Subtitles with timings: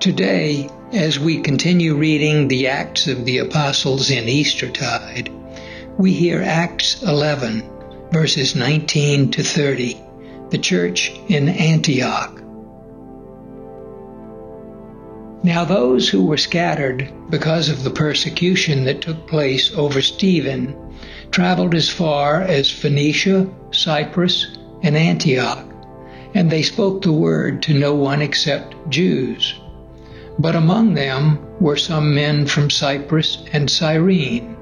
[0.00, 5.30] Today, as we continue reading the Acts of the Apostles in Eastertide,
[5.96, 7.64] we hear Acts 11,
[8.12, 9.98] verses 19 to 30,
[10.50, 12.40] the church in Antioch.
[15.42, 20.76] Now, those who were scattered because of the persecution that took place over Stephen
[21.30, 25.64] traveled as far as Phoenicia, Cyprus, and Antioch,
[26.34, 29.54] and they spoke the word to no one except Jews.
[30.38, 34.56] But among them were some men from Cyprus and Cyrene,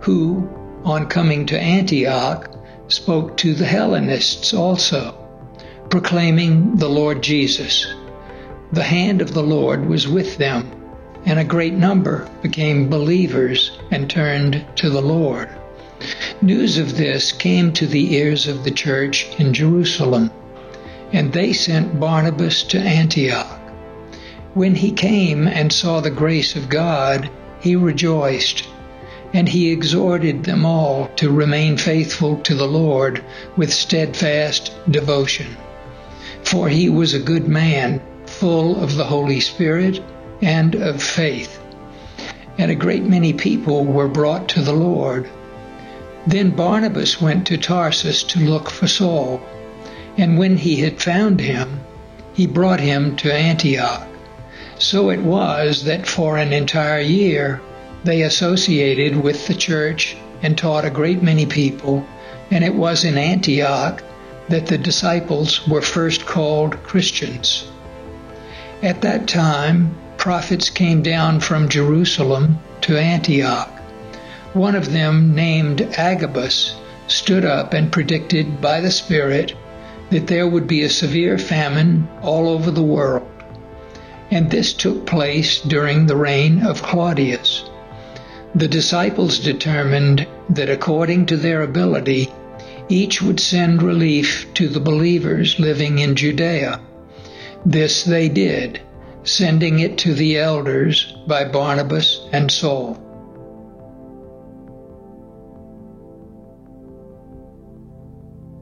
[0.00, 0.48] who,
[0.84, 2.50] on coming to Antioch,
[2.88, 5.14] spoke to the Hellenists also,
[5.88, 7.86] proclaiming the Lord Jesus.
[8.72, 10.70] The hand of the Lord was with them,
[11.24, 15.48] and a great number became believers and turned to the Lord.
[16.42, 20.30] News of this came to the ears of the church in Jerusalem,
[21.12, 23.57] and they sent Barnabas to Antioch.
[24.58, 28.66] When he came and saw the grace of God, he rejoiced,
[29.32, 33.22] and he exhorted them all to remain faithful to the Lord
[33.56, 35.46] with steadfast devotion.
[36.42, 40.02] For he was a good man, full of the Holy Spirit
[40.42, 41.60] and of faith.
[42.58, 45.28] And a great many people were brought to the Lord.
[46.26, 49.40] Then Barnabas went to Tarsus to look for Saul,
[50.16, 51.78] and when he had found him,
[52.34, 54.08] he brought him to Antioch.
[54.80, 57.60] So it was that for an entire year
[58.04, 62.06] they associated with the church and taught a great many people,
[62.52, 64.04] and it was in Antioch
[64.48, 67.64] that the disciples were first called Christians.
[68.80, 73.70] At that time, prophets came down from Jerusalem to Antioch.
[74.52, 76.76] One of them, named Agabus,
[77.08, 79.54] stood up and predicted by the Spirit
[80.10, 83.28] that there would be a severe famine all over the world
[84.30, 87.64] and this took place during the reign of Claudius.
[88.54, 92.32] The disciples determined that according to their ability,
[92.88, 96.80] each would send relief to the believers living in Judea.
[97.64, 98.80] This they did,
[99.24, 102.94] sending it to the elders by Barnabas and Saul.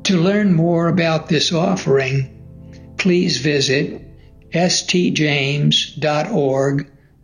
[0.04, 2.30] To learn more about this offering,
[2.96, 4.02] please visit
[4.56, 5.96] stjames.org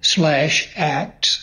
[0.00, 1.41] slash acts.